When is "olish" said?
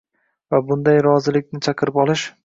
2.05-2.25